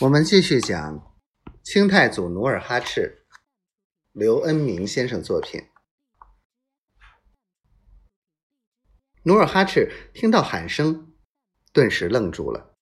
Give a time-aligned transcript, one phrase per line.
[0.00, 1.12] 我们继续讲
[1.64, 3.24] 清太祖努尔哈赤，
[4.12, 5.60] 刘恩明先生作品。
[9.24, 11.12] 努尔哈赤听到喊声，
[11.72, 12.76] 顿时愣住了。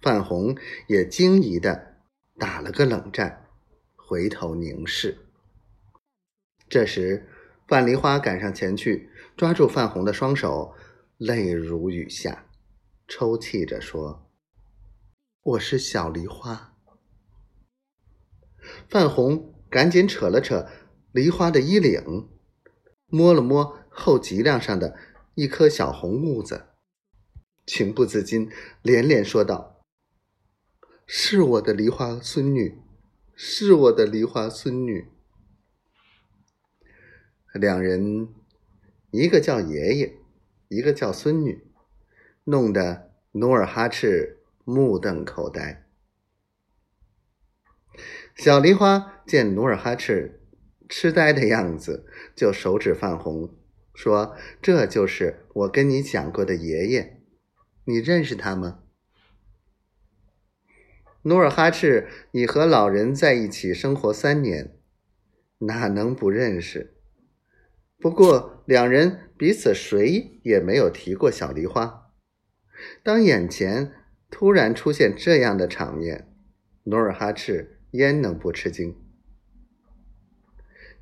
[0.00, 0.56] 范红
[0.86, 1.98] 也惊疑的
[2.38, 3.50] 打了个冷战，
[3.94, 5.26] 回头凝视。
[6.66, 7.28] 这时，
[7.68, 10.74] 范梨花赶上前去，抓住范红的双手，
[11.18, 12.46] 泪如雨下，
[13.06, 14.21] 抽泣着说。
[15.44, 16.72] 我是小梨花，
[18.88, 20.68] 范红赶紧扯了扯
[21.10, 22.28] 梨花的衣领，
[23.08, 24.96] 摸了摸后脊梁上的
[25.34, 26.66] 一颗小红痦子，
[27.66, 28.48] 情不自禁
[28.82, 29.82] 连连说道
[31.08, 32.80] ：“是我的梨花孙女，
[33.34, 35.08] 是我的梨花孙女。”
[37.52, 38.28] 两人
[39.10, 40.20] 一个叫爷爷，
[40.68, 41.66] 一个叫孙女，
[42.44, 44.38] 弄得努尔哈赤。
[44.64, 45.88] 目瞪口呆，
[48.36, 50.40] 小梨花见努尔哈赤
[50.88, 53.58] 痴呆的样子，就手指泛红，
[53.92, 57.20] 说：“这就是我跟你讲过的爷爷，
[57.86, 58.84] 你认识他吗？”
[61.22, 64.78] 努尔哈赤，你和老人在一起生活三年，
[65.58, 66.96] 哪能不认识？
[67.98, 72.12] 不过两人彼此谁也没有提过小梨花，
[73.02, 73.94] 当眼前。
[74.32, 76.34] 突然出现这样的场面，
[76.84, 78.96] 努尔哈赤焉能不吃惊？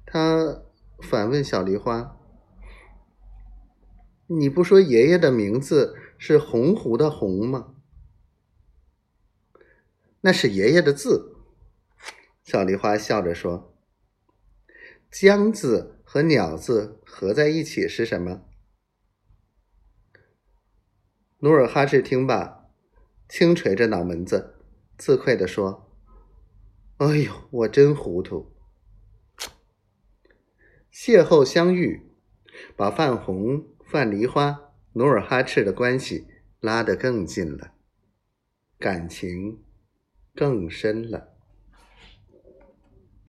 [0.05, 0.65] 他
[1.01, 2.19] 反问小梨花
[4.27, 7.77] ：“你不说爷爷的名字是洪湖的洪吗
[10.23, 11.37] ？”“那是爷爷的字。”
[12.43, 13.79] 小梨花笑着说。
[15.09, 18.43] “江字和鸟字合在一起是什么？”
[21.39, 22.60] 努尔哈赤听罢。
[23.31, 24.57] 轻捶着脑门子，
[24.99, 25.89] 自愧地说
[26.99, 28.53] ：“哎呦，我真糊涂。”
[30.93, 32.11] 邂逅相遇，
[32.77, 36.27] 把范红、范梨花、努尔哈赤的关系
[36.59, 37.75] 拉得更近了，
[38.81, 39.63] 感情
[40.35, 41.30] 更深了。